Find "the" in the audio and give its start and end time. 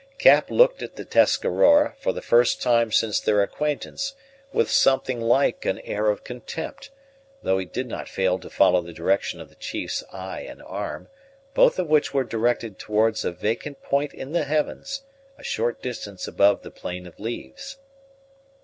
0.95-1.05, 2.11-2.23, 8.81-8.93, 9.49-9.55, 14.31-14.45, 16.63-16.71